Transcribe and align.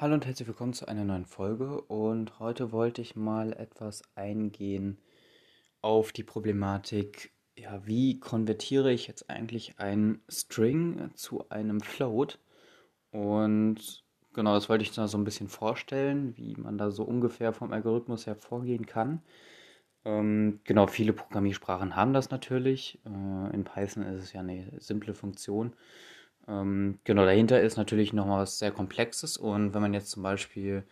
Hallo 0.00 0.14
und 0.14 0.24
herzlich 0.24 0.48
willkommen 0.48 0.72
zu 0.72 0.88
einer 0.88 1.04
neuen 1.04 1.26
Folge 1.26 1.78
und 1.82 2.38
heute 2.38 2.72
wollte 2.72 3.02
ich 3.02 3.16
mal 3.16 3.52
etwas 3.52 4.00
eingehen 4.14 4.96
auf 5.82 6.12
die 6.12 6.22
Problematik, 6.22 7.32
ja, 7.54 7.84
wie 7.84 8.18
konvertiere 8.18 8.90
ich 8.92 9.08
jetzt 9.08 9.28
eigentlich 9.28 9.78
ein 9.78 10.22
String 10.26 11.10
zu 11.16 11.50
einem 11.50 11.82
Float 11.82 12.38
und 13.10 14.02
genau, 14.32 14.54
das 14.54 14.70
wollte 14.70 14.84
ich 14.84 14.92
da 14.92 15.06
so 15.06 15.18
ein 15.18 15.24
bisschen 15.24 15.48
vorstellen, 15.48 16.34
wie 16.38 16.54
man 16.54 16.78
da 16.78 16.90
so 16.90 17.04
ungefähr 17.04 17.52
vom 17.52 17.70
Algorithmus 17.70 18.26
her 18.26 18.36
vorgehen 18.36 18.86
kann. 18.86 19.20
Ähm, 20.06 20.60
genau, 20.64 20.86
viele 20.86 21.12
Programmiersprachen 21.12 21.94
haben 21.94 22.14
das 22.14 22.30
natürlich. 22.30 22.98
Äh, 23.04 23.54
in 23.54 23.64
Python 23.64 24.02
ist 24.04 24.24
es 24.24 24.32
ja 24.32 24.40
eine 24.40 24.72
simple 24.78 25.12
Funktion. 25.12 25.74
Ähm, 26.48 26.98
genau, 27.04 27.24
dahinter 27.24 27.60
ist 27.60 27.76
natürlich 27.76 28.12
noch 28.12 28.28
was 28.28 28.58
sehr 28.58 28.72
Komplexes 28.72 29.36
und 29.36 29.74
wenn 29.74 29.82
man 29.82 29.94
jetzt 29.94 30.10
zum 30.10 30.22
Beispiel 30.22 30.84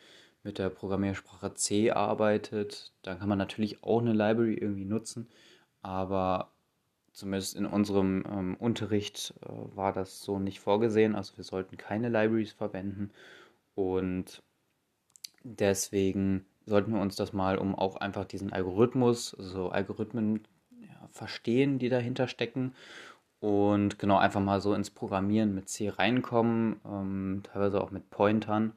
mit 0.43 0.59
der 0.59 0.70
Programmiersprache 0.70 1.55
C 1.55 1.91
arbeitet, 1.91 2.93
dann 3.02 3.19
kann 3.19 3.29
man 3.29 3.39
natürlich 3.39 3.83
auch 3.83 4.01
eine 4.01 4.12
Library 4.12 4.55
irgendwie 4.55 4.84
nutzen, 4.84 5.29
aber 5.83 6.51
zumindest 7.12 7.56
in 7.56 7.66
unserem 7.66 8.25
ähm, 8.30 8.56
Unterricht 8.59 9.34
äh, 9.42 9.48
war 9.77 9.92
das 9.92 10.23
so 10.23 10.39
nicht 10.39 10.61
vorgesehen, 10.61 11.16
also 11.16 11.37
wir 11.37 11.45
sollten 11.45 11.77
keine 11.77 12.09
Libraries 12.09 12.53
verwenden 12.53 13.11
und 13.75 14.42
deswegen 15.42 16.47
sollten 16.67 16.92
wir 16.92 17.01
uns 17.01 17.17
das 17.17 17.33
mal, 17.33 17.59
um 17.59 17.75
auch 17.75 17.97
einfach 17.97 18.25
diesen 18.25 18.53
Algorithmus, 18.53 19.34
also 19.34 19.70
Algorithmen 19.70 20.47
ja, 20.80 21.09
verstehen, 21.11 21.78
die 21.78 21.89
dahinter 21.89 22.28
stecken 22.28 22.75
und 23.41 23.98
genau 23.98 24.19
einfach 24.19 24.41
mal 24.41 24.60
so 24.60 24.74
ins 24.74 24.91
Programmieren 24.91 25.55
mit 25.55 25.69
C 25.69 25.88
reinkommen, 25.88 26.80
ähm, 26.84 27.42
teilweise 27.45 27.80
auch 27.80 27.91
mit 27.91 28.11
Pointern 28.11 28.73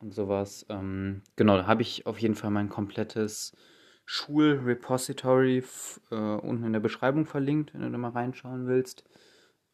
und 0.00 0.14
sowas. 0.14 0.66
Ähm, 0.68 1.22
genau, 1.36 1.56
da 1.56 1.66
habe 1.66 1.82
ich 1.82 2.06
auf 2.06 2.18
jeden 2.18 2.34
Fall 2.34 2.50
mein 2.50 2.68
komplettes 2.68 3.56
Schulrepository 4.04 5.64
äh, 6.10 6.14
unten 6.14 6.64
in 6.64 6.72
der 6.72 6.80
Beschreibung 6.80 7.26
verlinkt, 7.26 7.72
wenn 7.72 7.82
du 7.82 7.90
da 7.90 7.98
mal 7.98 8.10
reinschauen 8.10 8.66
willst. 8.66 9.04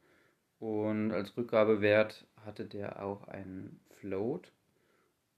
Und 0.58 1.12
als 1.12 1.36
Rückgabewert 1.36 2.26
hatte 2.44 2.64
der 2.64 3.02
auch 3.02 3.28
einen 3.28 3.80
Float. 3.90 4.52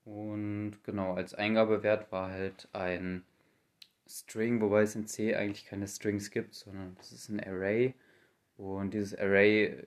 Und 0.04 0.76
genau, 0.84 1.15
als 1.15 1.34
Eingabewert 1.34 2.12
war 2.12 2.31
halt 2.31 2.69
ein 2.72 3.25
String, 4.06 4.60
wobei 4.60 4.82
es 4.82 4.94
in 4.94 5.06
C 5.06 5.34
eigentlich 5.34 5.65
keine 5.65 5.88
Strings 5.88 6.31
gibt, 6.31 6.54
sondern 6.54 6.94
das 6.97 7.10
ist 7.12 7.31
ein 7.31 7.41
Array. 7.41 7.94
Und 8.56 8.92
dieses 8.94 9.19
Array 9.19 9.65
äh, 9.65 9.86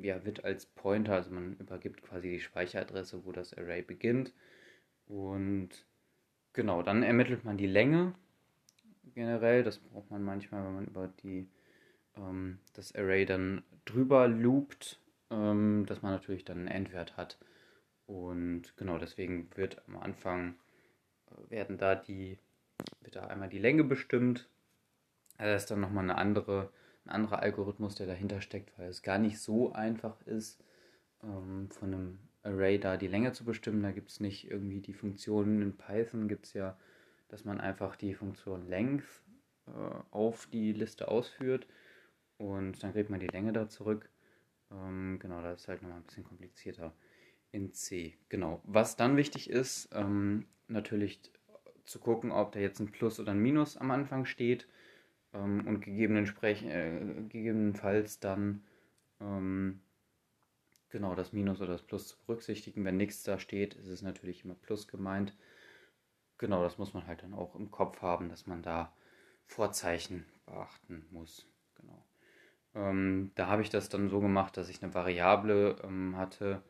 ja, 0.00 0.24
wird 0.24 0.44
als 0.44 0.66
Pointer, 0.66 1.14
also 1.14 1.30
man 1.32 1.56
übergibt 1.56 2.02
quasi 2.02 2.30
die 2.30 2.40
Speicheradresse, 2.40 3.24
wo 3.24 3.32
das 3.32 3.52
Array 3.54 3.82
beginnt. 3.82 4.32
Und 5.08 5.70
genau, 6.58 6.82
dann 6.82 7.04
ermittelt 7.04 7.44
man 7.44 7.56
die 7.56 7.68
Länge 7.68 8.14
generell. 9.14 9.62
Das 9.62 9.78
braucht 9.78 10.10
man 10.10 10.24
manchmal, 10.24 10.64
wenn 10.64 10.74
man 10.74 10.86
über 10.86 11.06
die, 11.22 11.48
ähm, 12.16 12.58
das 12.74 12.92
Array 12.96 13.24
dann 13.24 13.62
drüber 13.84 14.26
loopt, 14.26 14.98
ähm, 15.30 15.86
dass 15.86 16.02
man 16.02 16.10
natürlich 16.10 16.44
dann 16.44 16.58
einen 16.58 16.66
Endwert 16.66 17.16
hat. 17.16 17.38
Und 18.06 18.76
genau 18.76 18.98
deswegen 18.98 19.48
wird 19.54 19.80
am 19.86 19.98
Anfang 19.98 20.56
äh, 21.30 21.48
werden 21.48 21.78
da 21.78 21.94
die, 21.94 22.40
wird 23.02 23.14
da 23.14 23.28
einmal 23.28 23.48
die 23.48 23.60
Länge 23.60 23.84
bestimmt. 23.84 24.48
Also 25.36 25.52
das 25.52 25.62
ist 25.62 25.70
dann 25.70 25.78
nochmal 25.78 26.02
eine 26.02 26.16
andere, 26.16 26.72
ein 27.04 27.10
anderer 27.10 27.38
Algorithmus, 27.38 27.94
der 27.94 28.08
dahinter 28.08 28.40
steckt, 28.40 28.76
weil 28.76 28.88
es 28.88 29.02
gar 29.02 29.18
nicht 29.18 29.38
so 29.38 29.72
einfach 29.74 30.20
ist, 30.22 30.60
ähm, 31.22 31.70
von 31.70 31.94
einem 31.94 32.18
Array 32.48 32.78
da 32.78 32.96
die 32.96 33.08
Länge 33.08 33.32
zu 33.32 33.44
bestimmen. 33.44 33.82
Da 33.82 33.92
gibt 33.92 34.10
es 34.10 34.20
nicht 34.20 34.50
irgendwie 34.50 34.80
die 34.80 34.94
Funktionen 34.94 35.62
in 35.62 35.76
Python, 35.76 36.28
gibt 36.28 36.46
es 36.46 36.52
ja, 36.54 36.76
dass 37.28 37.44
man 37.44 37.60
einfach 37.60 37.96
die 37.96 38.14
Funktion 38.14 38.68
Length 38.68 39.22
äh, 39.66 39.70
auf 40.10 40.46
die 40.46 40.72
Liste 40.72 41.08
ausführt 41.08 41.66
und 42.38 42.82
dann 42.82 42.92
kriegt 42.92 43.10
man 43.10 43.20
die 43.20 43.26
Länge 43.26 43.52
da 43.52 43.68
zurück. 43.68 44.08
Ähm, 44.70 45.18
genau, 45.20 45.42
das 45.42 45.62
ist 45.62 45.68
halt 45.68 45.82
nochmal 45.82 45.98
ein 45.98 46.04
bisschen 46.04 46.24
komplizierter 46.24 46.92
in 47.52 47.72
C. 47.72 48.16
Genau. 48.28 48.60
Was 48.64 48.96
dann 48.96 49.16
wichtig 49.16 49.50
ist, 49.50 49.90
ähm, 49.92 50.46
natürlich 50.68 51.20
zu 51.84 51.98
gucken, 51.98 52.30
ob 52.30 52.52
da 52.52 52.60
jetzt 52.60 52.80
ein 52.80 52.92
Plus 52.92 53.18
oder 53.20 53.32
ein 53.32 53.40
Minus 53.40 53.76
am 53.76 53.90
Anfang 53.90 54.24
steht 54.26 54.68
ähm, 55.32 55.66
und 55.66 55.86
äh, 55.86 57.22
gegebenenfalls 57.28 58.20
dann 58.20 58.62
ähm, 59.20 59.80
genau 60.90 61.14
das 61.14 61.32
Minus 61.32 61.60
oder 61.60 61.72
das 61.72 61.82
Plus 61.82 62.08
zu 62.08 62.16
berücksichtigen. 62.26 62.84
Wenn 62.84 62.96
nichts 62.96 63.22
da 63.22 63.38
steht, 63.38 63.74
ist 63.74 63.88
es 63.88 64.02
natürlich 64.02 64.44
immer 64.44 64.54
Plus 64.54 64.88
gemeint. 64.88 65.34
Genau, 66.38 66.62
das 66.62 66.78
muss 66.78 66.94
man 66.94 67.06
halt 67.06 67.22
dann 67.22 67.34
auch 67.34 67.54
im 67.56 67.70
Kopf 67.70 68.00
haben, 68.00 68.28
dass 68.28 68.46
man 68.46 68.62
da 68.62 68.92
Vorzeichen 69.46 70.24
beachten 70.46 71.06
muss. 71.10 71.46
Genau. 71.74 72.04
Ähm, 72.74 73.32
da 73.34 73.48
habe 73.48 73.62
ich 73.62 73.70
das 73.70 73.88
dann 73.88 74.08
so 74.08 74.20
gemacht, 74.20 74.56
dass 74.56 74.68
ich 74.68 74.82
eine 74.82 74.94
Variable 74.94 75.76
ähm, 75.82 76.16
hatte, 76.16 76.62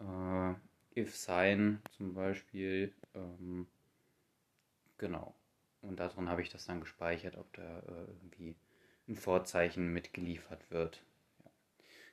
äh, 0.00 0.54
if 0.98 1.16
sign 1.16 1.82
zum 1.90 2.14
Beispiel. 2.14 2.94
Ähm, 3.14 3.66
genau. 4.98 5.34
Und 5.82 5.98
darin 5.98 6.28
habe 6.28 6.42
ich 6.42 6.50
das 6.50 6.66
dann 6.66 6.80
gespeichert, 6.80 7.36
ob 7.36 7.52
da 7.52 7.80
äh, 7.80 8.06
irgendwie 8.22 8.56
ein 9.08 9.16
Vorzeichen 9.16 9.92
mitgeliefert 9.92 10.70
wird. 10.70 11.02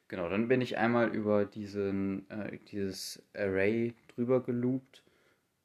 Genau, 0.09 0.29
dann 0.29 0.47
bin 0.47 0.62
ich 0.62 0.78
einmal 0.78 1.09
über 1.13 1.45
diesen, 1.45 2.29
äh, 2.29 2.57
dieses 2.72 3.22
Array 3.34 3.94
drüber 4.16 4.41
geloopt. 4.41 5.03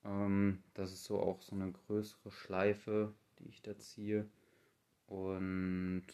Ähm, 0.04 0.62
das 0.74 0.92
ist 0.92 1.04
so 1.04 1.20
auch 1.20 1.40
so 1.42 1.54
eine 1.56 1.72
größere 1.72 2.30
Schleife, 2.32 3.12
die 3.38 3.48
ich 3.48 3.62
da 3.62 3.76
ziehe. 3.78 4.26
Und 5.06 6.04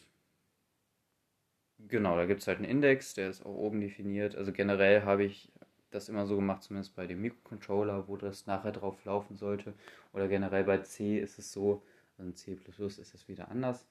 genau, 1.88 2.16
da 2.16 2.26
gibt 2.26 2.40
es 2.42 2.46
halt 2.48 2.58
einen 2.58 2.66
Index, 2.68 3.14
der 3.14 3.30
ist 3.30 3.44
auch 3.44 3.54
oben 3.54 3.80
definiert. 3.80 4.36
Also 4.36 4.52
generell 4.52 5.02
habe 5.02 5.24
ich 5.24 5.50
das 5.90 6.08
immer 6.08 6.26
so 6.26 6.36
gemacht, 6.36 6.62
zumindest 6.62 6.94
bei 6.96 7.06
dem 7.06 7.22
Mikrocontroller, 7.22 8.08
wo 8.08 8.16
das 8.16 8.46
nachher 8.46 8.72
drauf 8.72 9.02
laufen 9.04 9.36
sollte. 9.36 9.74
Oder 10.12 10.28
generell 10.28 10.64
bei 10.64 10.78
C 10.78 11.18
ist 11.18 11.38
es 11.38 11.52
so, 11.52 11.82
also 12.18 12.28
in 12.28 12.34
C 12.36 12.52
ist 12.52 13.14
es 13.14 13.28
wieder 13.28 13.48
anders. 13.50 13.86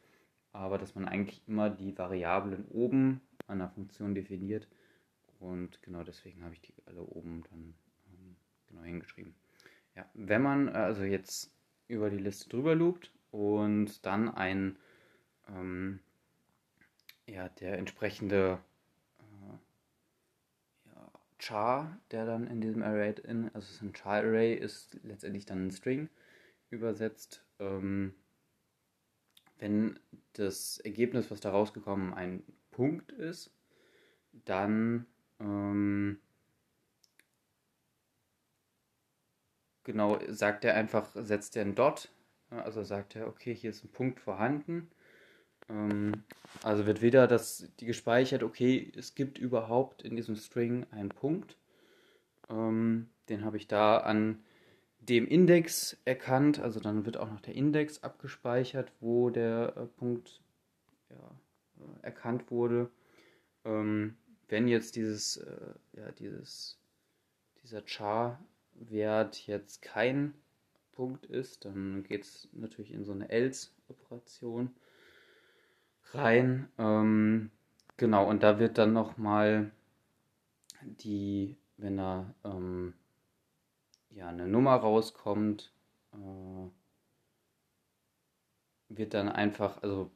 Aber 0.51 0.77
dass 0.77 0.95
man 0.95 1.05
eigentlich 1.07 1.41
immer 1.47 1.69
die 1.69 1.97
Variablen 1.97 2.65
oben 2.69 3.21
einer 3.47 3.69
Funktion 3.69 4.15
definiert. 4.15 4.67
Und 5.39 5.81
genau 5.81 6.03
deswegen 6.03 6.43
habe 6.43 6.53
ich 6.53 6.61
die 6.61 6.73
alle 6.85 7.01
oben 7.01 7.43
dann 7.49 7.73
ähm, 8.07 8.35
genau 8.67 8.83
hingeschrieben. 8.83 9.35
Ja, 9.95 10.09
wenn 10.13 10.41
man 10.41 10.69
also 10.69 11.03
jetzt 11.03 11.51
über 11.87 12.09
die 12.09 12.17
Liste 12.17 12.49
drüber 12.49 12.75
loopt 12.75 13.11
und 13.31 14.05
dann 14.05 14.29
ein 14.29 14.77
ähm, 15.47 15.99
ja, 17.27 17.49
der 17.49 17.77
entsprechende 17.77 18.59
äh, 19.19 20.89
ja, 20.89 21.11
char, 21.39 21.99
der 22.11 22.25
dann 22.25 22.47
in 22.47 22.61
diesem 22.61 22.83
Array 22.83 23.15
in, 23.23 23.53
also 23.53 23.85
ein 23.85 23.93
char 23.95 24.23
Array, 24.23 24.53
ist 24.53 24.99
letztendlich 25.03 25.45
dann 25.45 25.67
ein 25.67 25.71
String 25.71 26.09
übersetzt. 26.69 27.43
Ähm, 27.59 28.13
wenn 29.59 29.99
das 30.33 30.77
Ergebnis, 30.79 31.31
was 31.31 31.39
da 31.39 31.51
rausgekommen, 31.51 32.13
ein 32.13 32.43
Punkt 32.77 33.11
ist, 33.11 33.49
dann 34.45 35.07
ähm, 35.39 36.19
genau 39.83 40.19
sagt 40.27 40.63
er 40.63 40.75
einfach, 40.75 41.09
setzt 41.15 41.57
er 41.57 41.63
ein 41.65 41.73
Dot, 41.73 42.11
also 42.51 42.83
sagt 42.83 43.15
er, 43.15 43.27
okay, 43.27 43.55
hier 43.55 43.71
ist 43.71 43.83
ein 43.83 43.91
Punkt 43.91 44.19
vorhanden 44.19 44.91
Ähm, 45.69 46.23
also 46.63 46.85
wird 46.85 47.01
wieder 47.01 47.27
das, 47.27 47.67
die 47.79 47.85
gespeichert, 47.87 48.43
okay, 48.43 48.91
es 48.95 49.15
gibt 49.15 49.37
überhaupt 49.39 50.03
in 50.03 50.15
diesem 50.15 50.35
String 50.35 50.85
einen 50.91 51.09
Punkt. 51.09 51.57
Ähm, 52.49 53.09
den 53.29 53.43
habe 53.43 53.57
ich 53.57 53.67
da 53.67 53.97
an 53.97 54.43
dem 54.99 55.27
Index 55.27 55.97
erkannt. 56.05 56.59
Also 56.59 56.79
dann 56.79 57.05
wird 57.05 57.17
auch 57.17 57.29
noch 57.31 57.41
der 57.41 57.55
Index 57.55 58.03
abgespeichert, 58.03 58.91
wo 58.99 59.29
der 59.29 59.73
äh, 59.77 59.85
Punkt 59.87 60.41
ja, 61.09 61.31
erkannt 62.01 62.49
wurde. 62.51 62.89
Ähm, 63.65 64.17
wenn 64.47 64.67
jetzt 64.67 64.95
dieses, 64.95 65.37
äh, 65.37 65.73
ja, 65.93 66.11
dieses, 66.11 66.77
dieser 67.63 67.85
Char-Wert 67.85 69.45
jetzt 69.47 69.81
kein 69.81 70.33
Punkt 70.93 71.25
ist, 71.25 71.65
dann 71.65 72.03
geht 72.03 72.23
es 72.23 72.49
natürlich 72.53 72.91
in 72.91 73.03
so 73.03 73.11
eine 73.11 73.29
Else-Operation 73.29 74.75
rein. 76.13 76.69
Ähm, 76.77 77.51
genau, 77.97 78.27
und 78.27 78.43
da 78.43 78.59
wird 78.59 78.77
dann 78.77 78.93
nochmal 78.93 79.71
die, 80.81 81.57
wenn 81.77 81.97
da 81.97 82.33
ähm, 82.43 82.93
ja, 84.11 84.29
eine 84.29 84.47
Nummer 84.47 84.75
rauskommt, 84.75 85.71
äh, 86.13 86.69
wird 88.89 89.13
dann 89.13 89.29
einfach, 89.29 89.83
also 89.83 90.09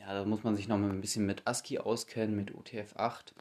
ja, 0.00 0.14
da 0.14 0.24
muss 0.24 0.42
man 0.42 0.56
sich 0.56 0.66
nochmal 0.66 0.90
ein 0.90 1.00
bisschen 1.00 1.26
mit 1.26 1.46
ASCII 1.46 1.78
auskennen, 1.78 2.34
mit 2.34 2.52
UTF-8. 2.52 3.32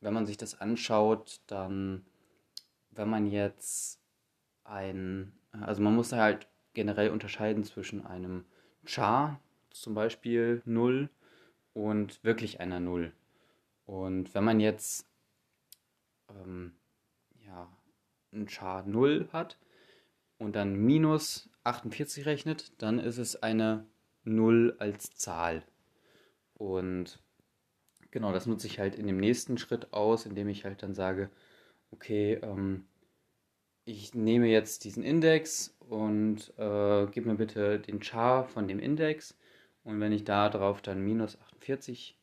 Wenn 0.00 0.14
man 0.14 0.26
sich 0.26 0.36
das 0.36 0.60
anschaut, 0.60 1.40
dann, 1.46 2.04
wenn 2.90 3.08
man 3.08 3.26
jetzt 3.26 4.00
ein, 4.64 5.32
also 5.52 5.82
man 5.82 5.94
muss 5.94 6.10
da 6.10 6.18
halt 6.18 6.46
generell 6.74 7.10
unterscheiden 7.10 7.64
zwischen 7.64 8.06
einem 8.06 8.44
Char, 8.84 9.40
zum 9.70 9.94
Beispiel 9.94 10.62
0 10.64 11.08
und 11.72 12.22
wirklich 12.24 12.60
einer 12.60 12.80
0. 12.80 13.12
Und 13.86 14.34
wenn 14.34 14.44
man 14.44 14.60
jetzt 14.60 15.06
ähm, 16.28 16.74
ja, 17.46 17.68
ein 18.32 18.48
Char 18.48 18.84
0 18.84 19.28
hat 19.32 19.58
und 20.38 20.56
dann 20.56 20.74
minus 20.74 21.48
48 21.64 22.26
rechnet, 22.26 22.72
dann 22.82 22.98
ist 22.98 23.18
es 23.18 23.42
eine 23.42 23.86
0 24.24 24.76
als 24.78 25.14
Zahl. 25.14 25.62
Und 26.60 27.18
genau, 28.10 28.32
das 28.32 28.44
nutze 28.44 28.66
ich 28.66 28.78
halt 28.78 28.94
in 28.94 29.06
dem 29.06 29.16
nächsten 29.16 29.56
Schritt 29.56 29.94
aus, 29.94 30.26
indem 30.26 30.46
ich 30.50 30.66
halt 30.66 30.82
dann 30.82 30.94
sage, 30.94 31.30
okay, 31.90 32.34
ähm, 32.42 32.84
ich 33.86 34.14
nehme 34.14 34.46
jetzt 34.46 34.84
diesen 34.84 35.02
Index 35.02 35.74
und 35.78 36.52
äh, 36.58 37.06
gib 37.06 37.24
mir 37.24 37.36
bitte 37.36 37.80
den 37.80 38.02
Char 38.02 38.44
von 38.44 38.68
dem 38.68 38.78
Index 38.78 39.38
und 39.84 40.00
wenn 40.00 40.12
ich 40.12 40.24
da 40.24 40.50
drauf 40.50 40.82
dann 40.82 41.00
minus 41.00 41.40
48 41.40 42.18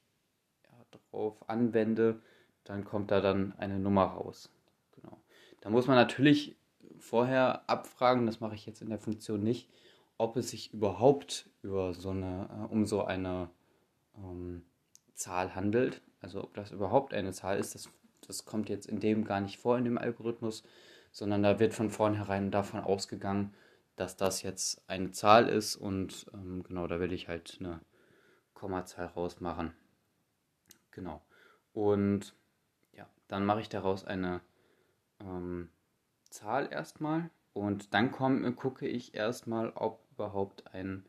ja, 0.66 1.00
drauf 1.10 1.50
anwende, 1.50 2.22
dann 2.64 2.86
kommt 2.86 3.10
da 3.10 3.22
dann 3.22 3.54
eine 3.58 3.80
Nummer 3.80 4.04
raus. 4.04 4.52
Genau. 4.92 5.20
Da 5.62 5.72
muss 5.72 5.88
man 5.88 5.96
natürlich 5.96 6.56
vorher 7.00 7.68
abfragen, 7.68 8.28
das 8.28 8.40
mache 8.40 8.54
ich 8.54 8.68
jetzt 8.68 8.84
in 8.84 8.90
der 8.90 9.00
Funktion 9.00 9.42
nicht, 9.42 9.68
ob 10.20 10.38
es 10.38 10.52
sich 10.52 10.72
überhaupt 10.76 11.50
über 11.64 11.96
so 11.96 12.12
eine, 12.12 12.50
äh, 12.52 12.72
um 12.72 12.86
so 12.86 13.04
eine 13.04 13.50
ähm, 14.18 14.66
Zahl 15.14 15.56
handelt. 15.56 16.02
Also 16.22 16.44
ob 16.44 16.54
das 16.54 16.72
überhaupt 16.72 17.14
eine 17.14 17.32
Zahl 17.32 17.60
ist, 17.60 17.76
das, 17.76 17.90
das 18.26 18.46
kommt 18.46 18.70
jetzt 18.70 18.88
in 18.88 19.00
dem 19.00 19.24
gar 19.24 19.42
nicht 19.42 19.58
vor 19.58 19.78
in 19.78 19.86
dem 19.86 19.98
Algorithmus, 19.98 20.64
sondern 21.12 21.44
da 21.44 21.60
wird 21.60 21.74
von 21.74 21.90
vornherein 21.90 22.52
davon 22.52 22.80
ausgegangen, 22.80 23.54
dass 23.96 24.16
das 24.16 24.44
jetzt 24.44 24.88
eine 24.88 25.12
Zahl 25.12 25.50
ist 25.50 25.76
und 25.76 26.28
ähm, 26.34 26.64
genau, 26.64 26.88
da 26.88 27.00
will 27.00 27.12
ich 27.14 27.28
halt 27.28 27.58
eine 27.60 27.82
Kommazahl 28.54 29.08
rausmachen. 29.08 29.74
Genau. 30.92 31.22
Und 31.74 32.36
ja, 32.94 33.08
dann 33.28 33.46
mache 33.46 33.62
ich 33.62 33.70
daraus 33.70 34.06
eine 34.06 34.42
ähm, 35.20 35.70
Zahl 36.30 36.72
erstmal 36.72 37.30
und 37.54 37.94
dann 37.94 38.12
komm, 38.12 38.56
gucke 38.56 38.88
ich 38.88 39.16
erstmal, 39.16 39.72
ob 39.72 40.04
überhaupt 40.12 40.74
ein 40.74 41.06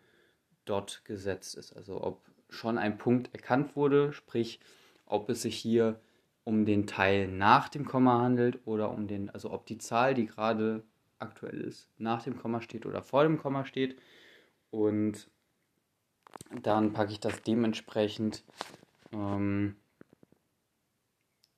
Dot 0.65 1.03
gesetzt 1.05 1.55
ist, 1.55 1.75
also 1.75 2.03
ob 2.03 2.28
schon 2.49 2.79
ein 2.79 2.99
Punkt 2.99 3.35
erkannt 3.35 3.77
wurde, 3.77 4.13
sprich, 4.13 4.61
ob 5.07 5.29
es 5.31 5.43
sich 5.43 5.57
hier 5.57 6.01
um 6.45 6.65
den 6.65 6.87
Teil 6.87 7.29
nach 7.29 7.69
dem 7.69 7.85
Komma 7.85 8.21
handelt 8.21 8.67
oder 8.67 8.91
um 8.91 9.07
den, 9.07 9.31
also 9.31 9.51
ob 9.51 9.67
die 9.67 9.79
Zahl, 9.79 10.15
die 10.15 10.27
gerade 10.27 10.83
aktuell 11.19 11.61
ist, 11.61 11.91
nach 11.99 12.23
dem 12.23 12.39
Komma 12.39 12.61
steht 12.61 12.87
oder 12.87 13.03
vor 13.03 13.25
dem 13.25 13.39
Komma 13.39 13.65
steht. 13.65 13.99
Und 14.71 15.29
dann 16.63 16.93
packe 16.93 17.13
ich 17.13 17.21
das 17.21 17.43
dementsprechend 17.43 18.45
ähm, 19.13 19.77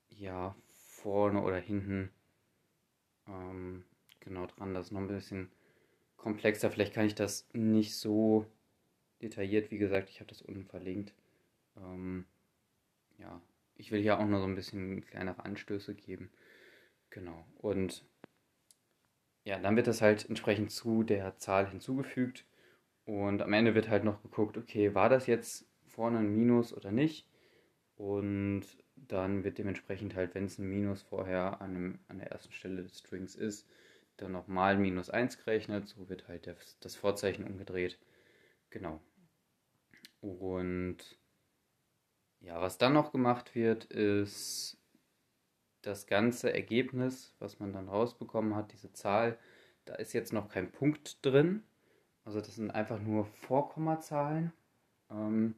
ja 0.09 0.55
vorne 0.71 1.43
oder 1.43 1.59
hinten 1.59 2.11
ähm, 3.29 3.85
genau 4.21 4.47
dran. 4.47 4.75
Das 4.75 4.87
ist 4.87 4.93
noch 4.93 5.01
ein 5.01 5.09
bisschen 5.09 5.51
komplexer. 6.17 6.71
Vielleicht 6.71 6.95
kann 6.95 7.07
ich 7.07 7.15
das 7.15 7.49
nicht 7.53 7.97
so 7.97 8.47
detailliert. 9.23 9.71
Wie 9.71 9.79
gesagt, 9.79 10.11
ich 10.11 10.21
habe 10.21 10.29
das 10.29 10.43
unten 10.43 10.65
verlinkt. 10.65 11.15
Ähm, 11.77 12.27
ja, 13.19 13.41
ich 13.77 13.91
will 13.91 14.01
hier 14.01 14.19
auch 14.19 14.27
noch 14.27 14.41
so 14.41 14.47
ein 14.47 14.55
bisschen 14.55 15.05
kleinere 15.07 15.45
Anstöße 15.45 15.95
geben. 15.95 16.31
Genau. 17.11 17.45
Und 17.59 18.05
ja, 19.45 19.59
dann 19.59 19.77
wird 19.77 19.87
das 19.87 20.03
halt 20.03 20.29
entsprechend 20.29 20.71
zu 20.71 21.03
der 21.03 21.39
Zahl 21.39 21.69
hinzugefügt. 21.69 22.45
Und 23.05 23.43
am 23.43 23.53
Ende 23.53 23.75
wird 23.75 23.89
halt 23.89 24.05
noch 24.05 24.23
geguckt, 24.23 24.57
okay, 24.57 24.95
war 24.95 25.09
das 25.09 25.27
jetzt 25.27 25.67
vorne 25.87 26.19
ein 26.19 26.33
Minus 26.33 26.73
oder 26.73 26.93
nicht? 26.93 27.27
Und 27.97 28.65
dann 28.97 29.45
wird 29.45 29.59
dementsprechend 29.59 30.15
halt, 30.15 30.35
wenn 30.35 30.45
es 30.45 30.59
ein 30.59 30.69
Minus 30.69 31.03
vorher 31.03 31.61
an, 31.61 31.71
einem, 31.77 31.99
an 32.09 32.19
der 32.19 32.31
ersten 32.31 32.53
Stelle 32.53 32.83
des 32.83 32.99
Strings 32.99 33.35
ist, 33.35 33.67
dann 34.19 34.33
nochmal 34.33 34.77
minus 34.77 35.11
1 35.11 35.39
gerechnet. 35.39 35.89
So 35.89 36.09
wird 36.09 36.29
halt 36.29 36.55
das 36.81 36.97
Vorzeichen 36.97 37.45
umgedreht. 37.45 37.99
Genau. 38.71 39.01
Und 40.21 40.99
ja, 42.41 42.61
was 42.61 42.79
dann 42.79 42.93
noch 42.93 43.13
gemacht 43.13 43.55
wird, 43.55 43.85
ist 43.87 44.79
das 45.83 46.07
ganze 46.07 46.53
Ergebnis, 46.53 47.35
was 47.39 47.59
man 47.59 47.73
dann 47.73 47.89
rausbekommen 47.89 48.55
hat, 48.55 48.73
diese 48.73 48.93
Zahl, 48.93 49.39
da 49.85 49.95
ist 49.95 50.13
jetzt 50.13 50.33
noch 50.33 50.49
kein 50.49 50.71
Punkt 50.71 51.25
drin. 51.25 51.63
Also 52.25 52.41
das 52.41 52.57
sind 52.57 52.71
einfach 52.71 53.01
nur 53.01 53.25
Vorkommazahlen. 53.25 54.53
Ähm, 55.11 55.55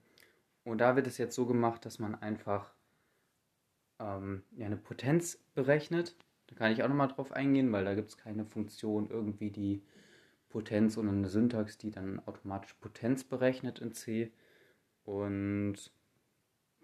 und 0.65 0.79
da 0.79 0.95
wird 0.97 1.07
es 1.07 1.19
jetzt 1.19 1.35
so 1.35 1.47
gemacht, 1.47 1.85
dass 1.85 1.99
man 1.99 2.15
einfach 2.15 2.73
ähm, 3.99 4.45
eine 4.59 4.77
Potenz 4.77 5.39
berechnet. 5.55 6.17
Da 6.47 6.55
kann 6.55 6.73
ich 6.73 6.83
auch 6.83 6.89
nochmal 6.89 7.09
drauf 7.09 7.33
eingehen, 7.33 7.73
weil 7.73 7.85
da 7.85 7.95
gibt 7.95 8.11
es 8.11 8.17
keine 8.17 8.45
Funktion 8.45 9.11
irgendwie 9.11 9.51
die 9.51 9.83
Potenz 10.51 10.97
und 10.97 11.09
eine 11.09 11.29
Syntax, 11.29 11.79
die 11.79 11.91
dann 11.91 12.21
automatisch 12.27 12.75
Potenz 12.75 13.25
berechnet 13.25 13.81
in 13.81 13.93
C. 13.93 14.31
Und 15.05 15.77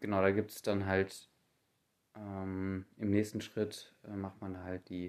genau, 0.00 0.20
da 0.22 0.30
gibt 0.30 0.50
es 0.50 0.62
dann 0.62 0.86
halt 0.86 1.28
ähm, 2.18 2.84
Im 2.96 3.10
nächsten 3.10 3.40
Schritt 3.40 3.92
äh, 4.04 4.16
macht 4.16 4.40
man 4.40 4.62
halt 4.62 4.88
die, 4.88 5.06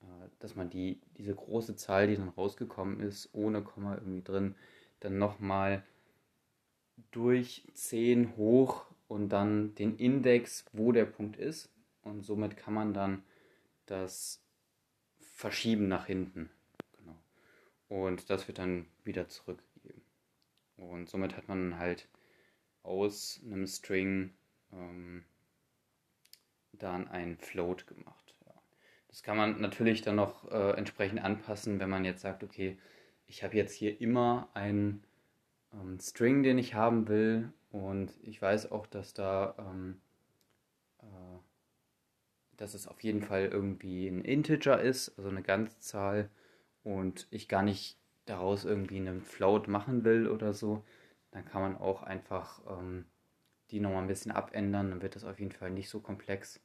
äh, 0.00 0.28
dass 0.38 0.56
man 0.56 0.70
die, 0.70 1.00
diese 1.18 1.34
große 1.34 1.76
Zahl, 1.76 2.06
die 2.06 2.16
dann 2.16 2.28
rausgekommen 2.28 3.00
ist, 3.00 3.28
ohne 3.32 3.62
Komma 3.62 3.94
irgendwie 3.94 4.22
drin, 4.22 4.54
dann 5.00 5.18
nochmal 5.18 5.82
durch 7.10 7.66
10 7.74 8.36
hoch 8.36 8.86
und 9.08 9.30
dann 9.30 9.74
den 9.74 9.96
Index, 9.96 10.64
wo 10.72 10.92
der 10.92 11.04
Punkt 11.04 11.36
ist. 11.36 11.70
Und 12.02 12.22
somit 12.22 12.56
kann 12.56 12.74
man 12.74 12.94
dann 12.94 13.22
das 13.86 14.42
verschieben 15.20 15.88
nach 15.88 16.06
hinten. 16.06 16.50
Genau. 16.98 17.16
Und 17.88 18.30
das 18.30 18.48
wird 18.48 18.58
dann 18.58 18.86
wieder 19.04 19.28
zurückgegeben. 19.28 20.02
Und 20.76 21.08
somit 21.08 21.36
hat 21.36 21.48
man 21.48 21.78
halt 21.78 22.08
aus 22.82 23.40
einem 23.44 23.66
String 23.66 24.32
ähm, 24.72 25.24
dann 26.72 27.08
ein 27.08 27.36
Float 27.38 27.86
gemacht. 27.86 28.34
Ja. 28.46 28.54
Das 29.08 29.22
kann 29.22 29.36
man 29.36 29.60
natürlich 29.60 30.02
dann 30.02 30.16
noch 30.16 30.50
äh, 30.50 30.72
entsprechend 30.72 31.22
anpassen, 31.22 31.78
wenn 31.78 31.90
man 31.90 32.04
jetzt 32.04 32.22
sagt, 32.22 32.42
okay, 32.42 32.78
ich 33.26 33.44
habe 33.44 33.56
jetzt 33.56 33.74
hier 33.74 34.00
immer 34.00 34.48
einen 34.54 35.04
ähm, 35.72 35.98
String, 36.00 36.42
den 36.42 36.58
ich 36.58 36.74
haben 36.74 37.08
will 37.08 37.52
und 37.70 38.12
ich 38.22 38.40
weiß 38.40 38.72
auch, 38.72 38.86
dass 38.86 39.14
da 39.14 39.54
ähm, 39.58 40.00
äh, 40.98 41.38
dass 42.56 42.74
es 42.74 42.86
auf 42.86 43.02
jeden 43.02 43.22
Fall 43.22 43.46
irgendwie 43.46 44.06
ein 44.06 44.24
Integer 44.24 44.80
ist, 44.80 45.16
also 45.18 45.28
eine 45.28 45.42
Ganzzahl 45.42 46.30
und 46.84 47.26
ich 47.30 47.48
gar 47.48 47.62
nicht 47.62 47.98
daraus 48.24 48.64
irgendwie 48.64 48.98
einen 48.98 49.20
Float 49.20 49.66
machen 49.66 50.04
will 50.04 50.28
oder 50.28 50.52
so, 50.54 50.84
dann 51.32 51.44
kann 51.44 51.62
man 51.62 51.76
auch 51.76 52.02
einfach 52.02 52.60
ähm, 52.68 53.06
die 53.70 53.80
nochmal 53.80 54.02
ein 54.02 54.08
bisschen 54.08 54.30
abändern, 54.30 54.90
dann 54.90 55.02
wird 55.02 55.16
das 55.16 55.24
auf 55.24 55.40
jeden 55.40 55.52
Fall 55.52 55.70
nicht 55.70 55.88
so 55.88 56.00
komplex, 56.00 56.60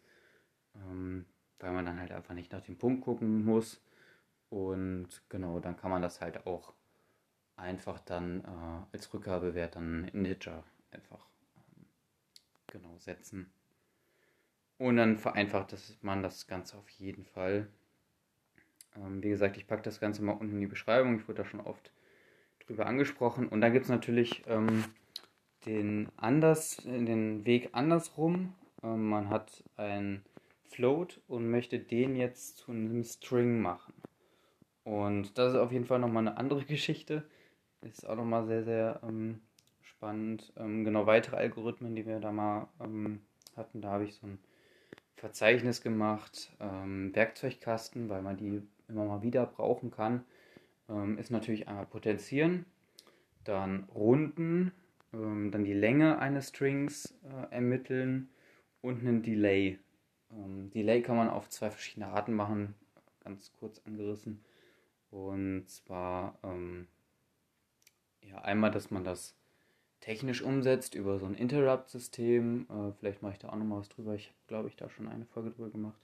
ähm, 0.76 1.26
weil 1.60 1.72
man 1.72 1.86
dann 1.86 2.00
halt 2.00 2.12
einfach 2.12 2.34
nicht 2.34 2.52
nach 2.52 2.62
dem 2.62 2.78
Punkt 2.78 3.04
gucken 3.04 3.44
muss. 3.44 3.82
Und 4.50 5.08
genau, 5.30 5.60
dann 5.60 5.78
kann 5.78 5.92
man 5.92 6.02
das 6.02 6.22
halt 6.22 6.46
auch 6.46 6.74
einfach 7.56 8.00
dann 8.02 8.42
äh, 8.42 8.94
als 8.94 9.14
Rückgabewert 9.14 9.76
dann 9.76 10.06
Integer 10.10 10.64
einfach 10.92 11.28
ähm, 11.56 11.86
genau 12.68 12.98
setzen. 12.98 13.52
Und 14.78 14.98
dann 14.98 15.18
vereinfacht 15.18 15.76
man 16.02 16.22
das 16.22 16.46
Ganze 16.46 16.78
auf 16.78 16.88
jeden 16.90 17.26
Fall. 17.26 17.68
Ähm, 18.96 19.24
wie 19.24 19.30
gesagt, 19.30 19.58
ich 19.58 19.68
packe 19.68 19.82
das 19.82 20.00
Ganze 20.00 20.22
mal 20.24 20.34
unten 20.34 20.56
in 20.56 20.60
die 20.62 20.68
Beschreibung. 20.68 21.20
Ich 21.20 21.28
wurde 21.28 21.42
da 21.42 21.46
schon 21.46 21.62
oft 21.62 21.92
drüber 22.68 22.86
angesprochen. 22.86 23.48
Und 23.48 23.62
dann 23.62 23.74
gibt 23.74 23.86
es 23.86 23.92
natürlich 23.92 24.44
ähm, 24.48 24.86
den, 25.66 26.10
anders, 26.18 26.78
den 26.78 27.46
Weg 27.46 27.70
andersrum. 27.72 28.54
Ähm, 28.84 29.10
man 29.10 29.30
hat 29.30 29.64
ein 29.78 30.24
Float 30.70 31.22
und 31.28 31.50
möchte 31.50 31.80
den 31.80 32.16
jetzt 32.16 32.58
zu 32.58 32.72
einem 32.72 33.04
String 33.04 33.62
machen. 33.62 33.94
Und 34.84 35.38
das 35.38 35.54
ist 35.54 35.60
auf 35.60 35.72
jeden 35.72 35.86
Fall 35.86 36.00
nochmal 36.00 36.28
eine 36.28 36.38
andere 36.38 36.64
Geschichte. 36.66 37.24
Ist 37.82 38.08
auch 38.08 38.16
nochmal 38.16 38.46
sehr, 38.46 38.64
sehr 38.64 39.00
ähm, 39.04 39.42
spannend. 39.82 40.54
Ähm, 40.58 40.84
genau, 40.84 41.06
weitere 41.06 41.38
Algorithmen, 41.38 41.96
die 41.96 42.06
wir 42.06 42.20
da 42.20 42.32
mal 42.32 42.68
ähm, 42.80 43.22
hatten, 43.56 43.82
da 43.82 43.92
habe 43.92 44.06
ich 44.06 44.16
so 44.16 44.28
ein 44.28 44.40
Verzeichnis 45.16 45.82
gemacht. 45.82 46.52
Ähm, 46.60 47.16
Werkzeugkasten, 47.16 48.10
weil 48.10 48.22
man 48.22 48.38
die 48.38 48.62
immer 48.88 49.06
mal 49.06 49.22
wieder 49.22 49.46
brauchen 49.46 49.92
kann, 49.92 50.24
ähm, 50.90 51.18
ist 51.18 51.32
natürlich 51.32 51.68
einmal 51.68 51.86
potenzieren, 51.86 52.66
dann 53.44 53.84
runden, 53.96 54.72
ähm, 55.14 55.52
dann 55.52 55.64
die 55.64 55.74
Länge 55.74 56.20
eines 56.20 56.50
Strings 56.50 57.14
äh, 57.24 57.54
ermitteln 57.54 58.30
und 58.82 59.00
einen 59.00 59.24
Delay. 59.24 59.80
Ähm, 60.32 60.70
Delay 60.72 61.02
kann 61.02 61.18
man 61.18 61.30
auf 61.30 61.50
zwei 61.50 61.70
verschiedene 61.70 62.08
Arten 62.08 62.34
machen, 62.34 62.76
ganz 63.24 63.52
kurz 63.60 63.82
angerissen. 63.86 64.44
Und 65.10 65.70
zwar 65.70 66.38
ähm, 66.44 66.88
ja, 68.22 68.40
einmal, 68.42 68.72
dass 68.72 68.92
man 68.92 69.04
das 69.04 69.36
technisch 70.00 70.42
umsetzt 70.42 70.96
über 70.96 71.20
so 71.20 71.26
ein 71.26 71.36
Interrupt-System. 71.36 72.68
Äh, 72.70 72.92
vielleicht 73.00 73.22
mache 73.22 73.34
ich 73.34 73.40
da 73.40 73.50
auch 73.50 73.56
nochmal 73.56 73.80
was 73.80 73.90
drüber. 73.90 74.16
Ich 74.16 74.28
habe, 74.28 74.38
glaube 74.48 74.70
ich, 74.70 74.76
da 74.76 74.90
schon 74.90 75.08
eine 75.08 75.26
Folge 75.26 75.52
drüber 75.52 75.70
gemacht. 75.70 76.00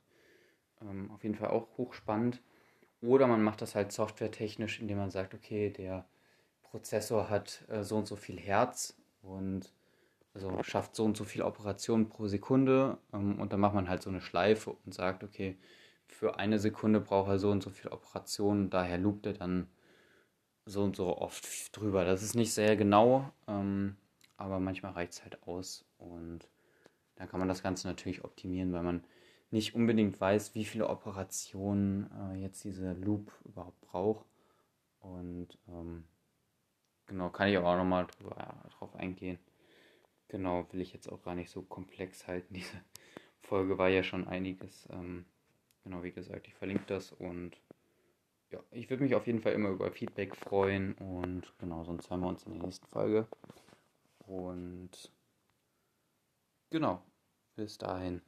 Ähm, 0.81 1.11
auf 1.11 1.23
jeden 1.23 1.35
Fall 1.35 1.49
auch 1.49 1.67
hochspannend. 1.77 2.41
Oder 3.03 3.27
man 3.27 3.43
macht 3.43 3.62
das 3.62 3.75
halt 3.75 3.91
softwaretechnisch, 3.91 4.79
indem 4.79 4.98
man 4.98 5.12
sagt, 5.12 5.33
okay, 5.33 5.69
der 5.69 6.05
Prozessor 6.63 7.29
hat 7.29 7.63
äh, 7.67 7.83
so 7.83 7.98
und 7.98 8.07
so 8.07 8.15
viel 8.15 8.39
Herz 8.39 8.95
und 9.22 9.74
also 10.33 10.63
schafft 10.63 10.95
so 10.95 11.03
und 11.03 11.17
so 11.17 11.25
viel 11.25 11.41
Operationen 11.41 12.07
pro 12.07 12.27
Sekunde 12.27 12.98
ähm, 13.13 13.39
und 13.39 13.51
dann 13.51 13.60
macht 13.60 13.75
man 13.75 13.89
halt 13.89 14.01
so 14.01 14.10
eine 14.10 14.22
Schleife 14.22 14.75
und 14.86 14.93
sagt, 14.93 15.24
okay, 15.24 15.57
für 16.07 16.39
eine 16.39 16.60
Sekunde 16.60 17.01
braucht 17.01 17.29
er 17.29 17.39
so 17.39 17.51
und 17.51 17.62
so 17.62 17.69
viel 17.69 17.91
Operationen, 17.91 18.69
daher 18.69 18.98
loopt 18.98 19.25
er 19.25 19.33
dann 19.33 19.67
so 20.65 20.81
und 20.81 20.95
so 20.95 21.17
oft 21.17 21.77
drüber. 21.77 22.05
Das 22.05 22.24
ist 22.24 22.36
nicht 22.36 22.53
sehr 22.53 22.77
genau, 22.77 23.29
ähm, 23.48 23.98
aber 24.38 24.60
manchmal 24.62 24.93
reicht 24.93 25.13
es 25.13 25.24
halt 25.24 25.43
aus 25.43 25.86
und 25.98 26.48
dann 27.15 27.27
kann 27.27 27.39
man 27.39 27.50
das 27.50 27.62
Ganze 27.62 27.88
natürlich 27.88 28.24
optimieren, 28.24 28.72
weil 28.72 28.83
man 28.83 29.03
nicht 29.53 29.75
unbedingt 29.75 30.19
weiß, 30.19 30.55
wie 30.55 30.65
viele 30.65 30.89
Operationen 30.89 32.10
äh, 32.12 32.41
jetzt 32.41 32.63
dieser 32.63 32.95
Loop 32.95 33.31
überhaupt 33.45 33.79
braucht. 33.81 34.25
Und 35.00 35.60
ähm, 35.67 36.05
genau, 37.05 37.29
kann 37.29 37.50
ich 37.50 37.57
aber 37.57 37.69
auch 37.69 37.77
nochmal 37.77 38.07
drauf 38.79 38.95
eingehen. 38.95 39.38
Genau, 40.27 40.65
will 40.72 40.81
ich 40.81 40.91
jetzt 40.91 41.07
auch 41.07 41.22
gar 41.22 41.36
nicht 41.36 41.51
so 41.51 41.62
komplex 41.62 42.27
halten. 42.27 42.53
Diese 42.55 42.81
Folge 43.41 43.77
war 43.77 43.89
ja 43.89 44.01
schon 44.01 44.27
einiges. 44.27 44.88
Ähm, 44.91 45.25
genau, 45.83 46.01
wie 46.01 46.12
gesagt, 46.12 46.48
ich 46.48 46.55
verlinke 46.55 46.86
das 46.88 47.12
und 47.12 47.55
ja, 48.50 48.60
ich 48.72 48.89
würde 48.89 49.03
mich 49.03 49.13
auf 49.13 49.27
jeden 49.27 49.41
Fall 49.41 49.53
immer 49.53 49.69
über 49.69 49.91
Feedback 49.91 50.36
freuen 50.36 50.93
und 50.95 51.53
genau, 51.60 51.83
sonst 51.83 52.10
hören 52.10 52.22
wir 52.22 52.27
uns 52.27 52.43
in 52.43 52.53
der 52.53 52.63
nächsten 52.63 52.88
Folge. 52.88 53.27
Und 54.25 55.12
genau, 56.72 57.03
bis 57.55 57.77
dahin. 57.77 58.22